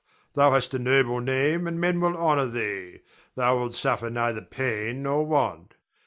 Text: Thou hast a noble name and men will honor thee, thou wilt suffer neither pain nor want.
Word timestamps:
Thou 0.33 0.49
hast 0.49 0.73
a 0.73 0.79
noble 0.79 1.19
name 1.19 1.67
and 1.67 1.79
men 1.79 1.99
will 2.01 2.17
honor 2.17 2.47
thee, 2.47 3.01
thou 3.35 3.59
wilt 3.59 3.75
suffer 3.75 4.09
neither 4.09 4.41
pain 4.41 5.03
nor 5.03 5.23
want. 5.27 5.75